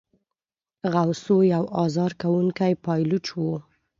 غوثو 0.93 1.37
یو 1.53 1.63
آزار 1.83 2.11
کوونکی 2.21 2.73
پایلوچ 2.85 3.25
وو. 3.39 3.55